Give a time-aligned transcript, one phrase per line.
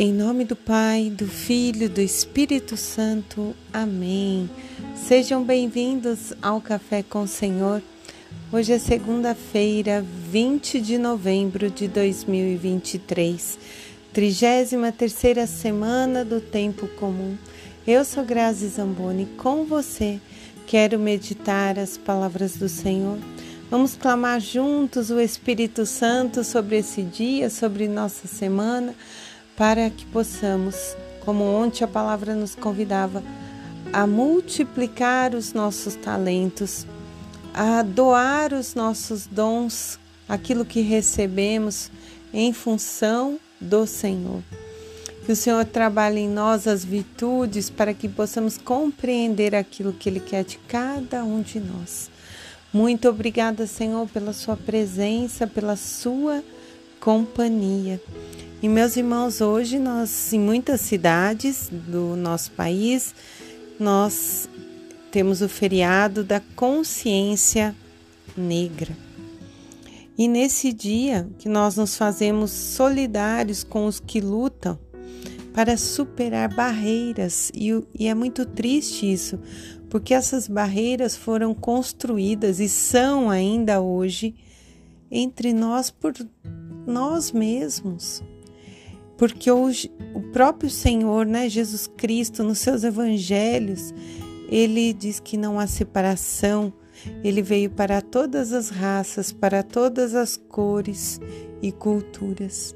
[0.00, 3.52] Em nome do Pai, do Filho, do Espírito Santo.
[3.72, 4.48] Amém.
[4.94, 7.82] Sejam bem-vindos ao Café com o Senhor.
[8.52, 13.58] Hoje é segunda-feira, 20 de novembro de 2023,
[14.12, 17.36] 33 semana do Tempo Comum.
[17.84, 20.20] Eu sou Grazi Zamboni, com você
[20.68, 23.18] quero meditar as palavras do Senhor.
[23.68, 28.94] Vamos clamar juntos o Espírito Santo sobre esse dia, sobre nossa semana
[29.58, 33.24] para que possamos, como ontem a palavra nos convidava,
[33.92, 36.86] a multiplicar os nossos talentos,
[37.52, 39.98] a doar os nossos dons,
[40.28, 41.90] aquilo que recebemos
[42.32, 44.42] em função do Senhor.
[45.26, 50.20] Que o Senhor trabalhe em nós as virtudes para que possamos compreender aquilo que Ele
[50.20, 52.08] quer de cada um de nós.
[52.72, 56.44] Muito obrigada, Senhor, pela Sua presença, pela Sua
[57.00, 58.00] companhia.
[58.62, 63.14] E meus irmãos, hoje nós em muitas cidades do nosso país
[63.78, 64.48] nós
[65.10, 67.74] temos o feriado da consciência
[68.36, 68.96] negra.
[70.16, 74.78] E nesse dia que nós nos fazemos solidários com os que lutam
[75.54, 79.38] para superar barreiras, e, e é muito triste isso,
[79.88, 84.34] porque essas barreiras foram construídas e são ainda hoje
[85.10, 86.12] entre nós por
[86.88, 88.22] nós mesmos
[89.18, 93.92] porque hoje o próprio Senhor, né, Jesus Cristo, nos seus evangelhos,
[94.48, 96.72] ele diz que não há separação,
[97.24, 101.20] ele veio para todas as raças, para todas as cores
[101.60, 102.74] e culturas.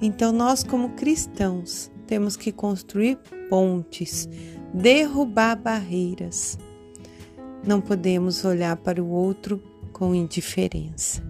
[0.00, 3.18] Então, nós, como cristãos, temos que construir
[3.50, 4.26] pontes,
[4.72, 6.58] derrubar barreiras.
[7.66, 11.22] Não podemos olhar para o outro com indiferença.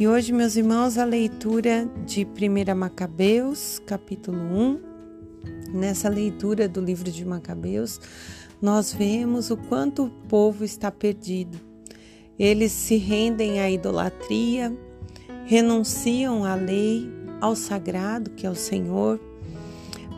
[0.00, 4.80] E hoje, meus irmãos, a leitura de 1 Macabeus, capítulo 1.
[5.72, 8.00] Nessa leitura do livro de Macabeus,
[8.62, 11.58] nós vemos o quanto o povo está perdido.
[12.38, 14.72] Eles se rendem à idolatria,
[15.44, 17.10] renunciam à lei,
[17.40, 19.18] ao sagrado, que é o Senhor,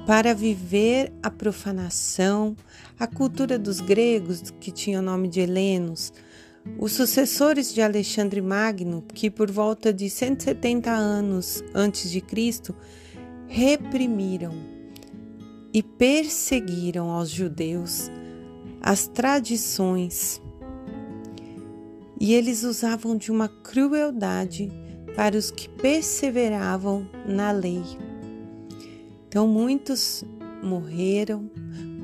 [0.07, 2.55] para viver a profanação,
[2.99, 6.13] a cultura dos gregos, que tinha o nome de helenos,
[6.79, 12.75] os sucessores de Alexandre Magno, que por volta de 170 anos antes de Cristo
[13.47, 14.55] reprimiram
[15.73, 18.11] e perseguiram aos judeus
[18.81, 20.41] as tradições,
[22.19, 24.71] e eles usavam de uma crueldade
[25.17, 27.83] para os que perseveravam na lei.
[29.29, 30.25] Então muitos
[30.63, 31.51] morreram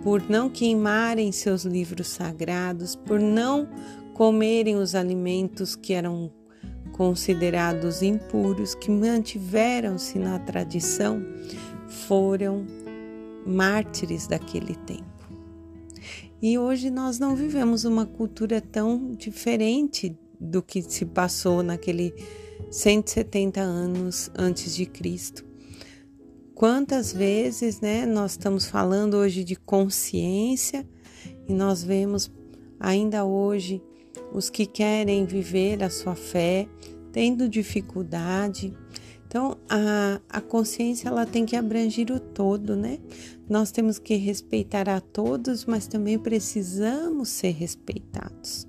[0.03, 3.69] por não queimarem seus livros sagrados, por não
[4.17, 6.33] comerem os alimentos que eram
[6.93, 11.23] considerados impuros, que mantiveram-se na tradição,
[11.87, 12.65] foram
[13.45, 15.05] mártires daquele tempo.
[16.41, 22.15] E hoje nós não vivemos uma cultura tão diferente do que se passou naquele
[22.71, 25.45] 170 anos antes de Cristo.
[26.55, 30.89] Quantas vezes, né, nós estamos falando hoje de consciência
[31.47, 32.33] e nós vemos
[32.81, 33.83] ainda hoje
[34.33, 36.69] os que querem viver a sua fé,
[37.13, 38.73] tendo dificuldade.
[39.27, 42.99] Então, a, a consciência ela tem que abranger o todo, né?
[43.49, 48.67] Nós temos que respeitar a todos, mas também precisamos ser respeitados.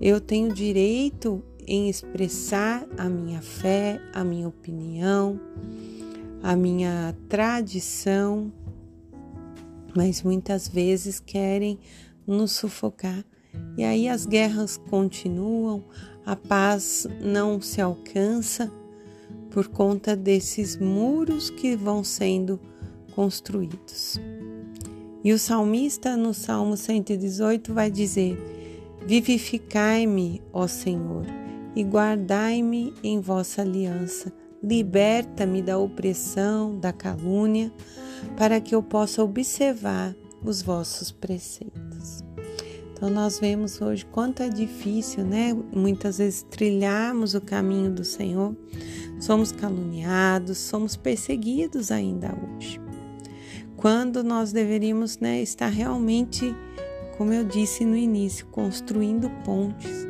[0.00, 5.38] Eu tenho direito em expressar a minha fé, a minha opinião,
[6.42, 8.52] a minha tradição,
[9.94, 11.78] mas muitas vezes querem
[12.26, 13.24] nos sufocar
[13.76, 15.84] e aí as guerras continuam,
[16.26, 18.70] a paz não se alcança
[19.50, 22.60] por conta desses muros que vão sendo
[23.14, 24.20] construídos.
[25.24, 28.38] E o salmista no Salmo 118 vai dizer:
[29.06, 31.24] Vivificai-me, ó Senhor,
[31.74, 34.32] e guardai-me em vossa aliança.
[34.62, 37.72] Liberta-me da opressão, da calúnia,
[38.36, 40.14] para que eu possa observar
[40.44, 42.24] os vossos preceitos.
[42.98, 45.56] Então nós vemos hoje quanto é difícil, né?
[45.72, 48.56] Muitas vezes trilharmos o caminho do Senhor.
[49.20, 52.80] Somos caluniados, somos perseguidos ainda hoje.
[53.76, 56.52] Quando nós deveríamos, né, estar realmente,
[57.16, 60.04] como eu disse no início, construindo pontes,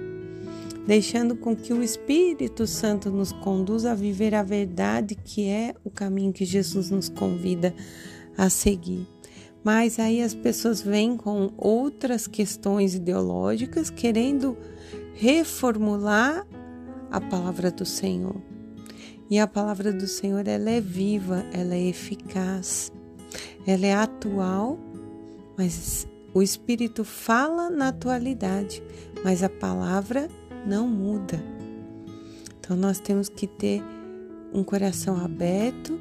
[0.86, 5.90] deixando com que o Espírito Santo nos conduza a viver a verdade que é o
[5.90, 7.74] caminho que Jesus nos convida
[8.34, 9.06] a seguir.
[9.68, 14.56] Mas aí as pessoas vêm com outras questões ideológicas querendo
[15.12, 16.46] reformular
[17.10, 18.40] a palavra do Senhor.
[19.28, 22.90] E a palavra do Senhor ela é viva, ela é eficaz,
[23.66, 24.78] ela é atual,
[25.54, 28.82] mas o Espírito fala na atualidade,
[29.22, 30.30] mas a palavra
[30.66, 31.44] não muda.
[32.58, 33.82] Então nós temos que ter
[34.50, 36.00] um coração aberto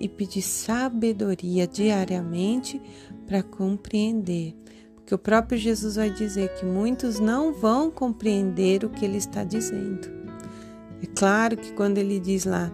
[0.00, 2.80] e pedir sabedoria diariamente
[3.26, 4.54] para compreender.
[4.94, 9.42] Porque o próprio Jesus vai dizer que muitos não vão compreender o que ele está
[9.42, 10.08] dizendo.
[11.02, 12.70] É claro que quando ele diz lá,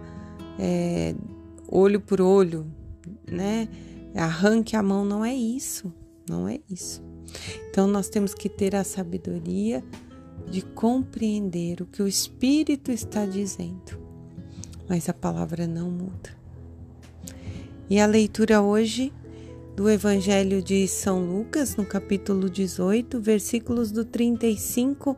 [0.59, 1.15] é,
[1.67, 2.65] olho por olho,
[3.29, 3.67] né?
[4.15, 5.93] Arranque a mão, não é isso,
[6.29, 7.03] não é isso.
[7.69, 9.83] Então nós temos que ter a sabedoria
[10.49, 13.99] de compreender o que o Espírito está dizendo,
[14.87, 16.34] mas a palavra não muda.
[17.87, 19.13] E a leitura hoje
[19.75, 25.15] do Evangelho de São Lucas, no capítulo 18, versículos do 35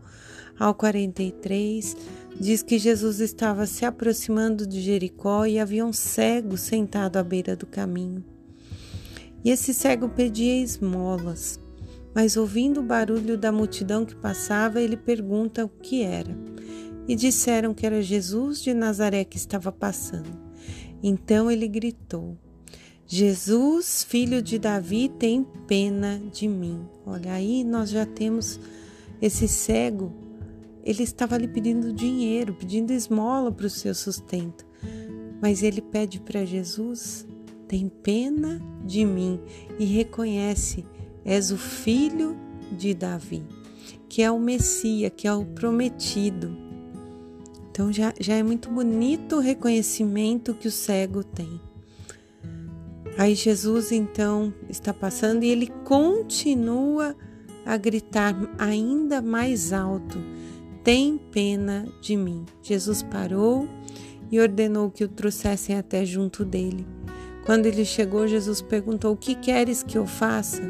[0.59, 1.95] ao 43,
[2.37, 7.55] diz que Jesus estava se aproximando de Jericó e havia um cego sentado à beira
[7.55, 8.21] do caminho.
[9.45, 11.61] E esse cego pedia esmolas,
[12.13, 16.37] mas ouvindo o barulho da multidão que passava, ele pergunta o que era.
[17.07, 20.37] E disseram que era Jesus de Nazaré que estava passando.
[21.01, 22.37] Então ele gritou:
[23.09, 26.85] Jesus, filho de Davi, tem pena de mim.
[27.05, 28.59] Olha, aí nós já temos
[29.21, 30.11] esse cego.
[30.83, 34.65] Ele estava ali pedindo dinheiro, pedindo esmola para o seu sustento.
[35.41, 37.25] Mas ele pede para Jesus:
[37.65, 39.39] tem pena de mim
[39.79, 40.85] e reconhece:
[41.23, 42.35] és o filho
[42.77, 43.41] de Davi,
[44.09, 46.53] que é o Messias, que é o prometido.
[47.71, 51.66] Então já, já é muito bonito o reconhecimento que o cego tem.
[53.17, 57.15] Aí Jesus então está passando e ele continua
[57.65, 60.19] a gritar ainda mais alto:
[60.83, 62.45] Tem pena de mim.
[62.61, 63.67] Jesus parou
[64.31, 66.85] e ordenou que o trouxessem até junto dele.
[67.45, 70.61] Quando ele chegou, Jesus perguntou: O que queres que eu faça?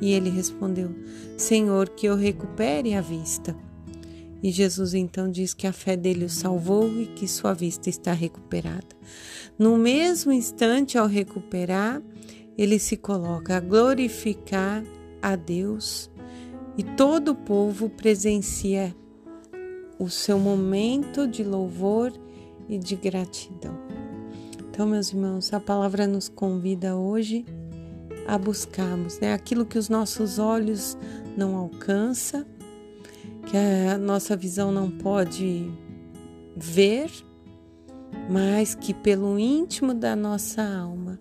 [0.00, 0.94] E ele respondeu:
[1.38, 3.56] Senhor, que eu recupere a vista.
[4.44, 8.12] E Jesus então diz que a fé dele o salvou e que sua vista está
[8.12, 8.86] recuperada.
[9.58, 12.02] No mesmo instante, ao recuperar,
[12.58, 14.84] ele se coloca a glorificar
[15.22, 16.10] a Deus
[16.76, 18.94] e todo o povo presencia
[19.98, 22.12] o seu momento de louvor
[22.68, 23.78] e de gratidão.
[24.68, 27.46] Então, meus irmãos, a palavra nos convida hoje
[28.26, 30.98] a buscarmos né, aquilo que os nossos olhos
[31.34, 32.44] não alcançam,
[33.46, 35.70] que a nossa visão não pode
[36.56, 37.10] ver,
[38.30, 41.20] mas que pelo íntimo da nossa alma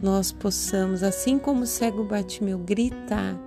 [0.00, 3.38] nós possamos, assim como o cego Bartimeu, gritar,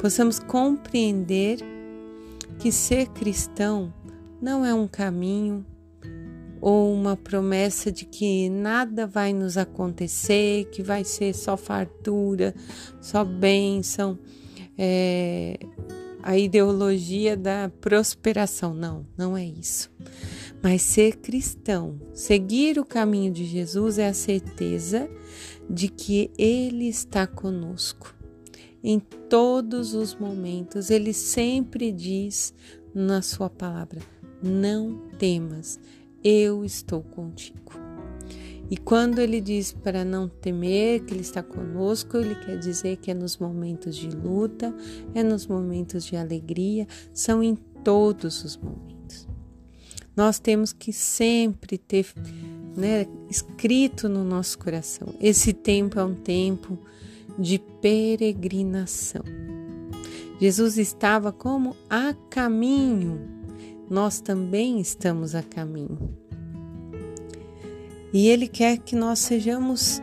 [0.00, 1.58] possamos compreender
[2.58, 3.92] que ser cristão
[4.40, 5.64] não é um caminho
[6.60, 12.54] ou uma promessa de que nada vai nos acontecer, que vai ser só fartura,
[13.00, 14.16] só bênção,
[14.78, 15.58] é,
[16.22, 18.72] a ideologia da prosperação.
[18.72, 19.90] Não, não é isso.
[20.62, 25.10] Mas ser cristão, seguir o caminho de Jesus é a certeza
[25.68, 28.14] de que Ele está conosco.
[28.84, 32.54] Em todos os momentos, Ele sempre diz
[32.94, 34.00] na Sua palavra:
[34.42, 35.80] Não temas,
[36.22, 37.72] eu estou contigo.
[38.70, 43.10] E quando ele diz para não temer, que ele está conosco, ele quer dizer que
[43.10, 44.74] é nos momentos de luta,
[45.14, 49.28] é nos momentos de alegria, são em todos os momentos.
[50.16, 52.06] Nós temos que sempre ter
[52.76, 56.78] né, escrito no nosso coração: esse tempo é um tempo
[57.38, 59.22] de peregrinação.
[60.40, 63.20] Jesus estava como a caminho,
[63.88, 66.21] nós também estamos a caminho.
[68.12, 70.02] E Ele quer que nós sejamos,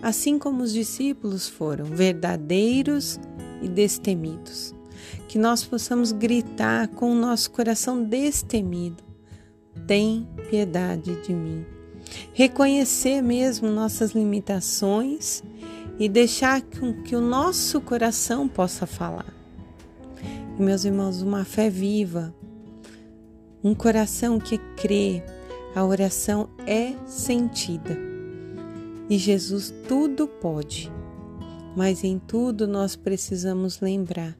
[0.00, 3.18] assim como os discípulos foram, verdadeiros
[3.60, 4.74] e destemidos.
[5.26, 9.02] Que nós possamos gritar com o nosso coração destemido:
[9.86, 11.64] Tem piedade de mim.
[12.32, 15.42] Reconhecer mesmo nossas limitações
[15.98, 19.34] e deixar que o nosso coração possa falar.
[20.58, 22.34] E, meus irmãos, uma fé viva,
[23.62, 25.22] um coração que crê,
[25.74, 27.96] a oração é sentida.
[29.08, 30.90] E Jesus tudo pode,
[31.76, 34.36] mas em tudo nós precisamos lembrar: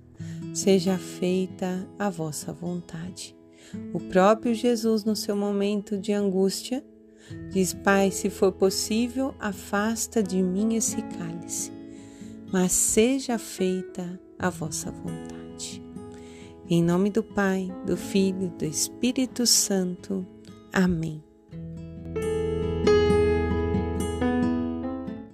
[0.54, 3.36] seja feita a vossa vontade.
[3.92, 6.84] O próprio Jesus, no seu momento de angústia,
[7.50, 11.72] diz: Pai, se for possível, afasta de mim esse cálice,
[12.52, 15.82] mas seja feita a vossa vontade.
[16.68, 20.24] Em nome do Pai, do Filho, do Espírito Santo.
[20.72, 21.29] Amém.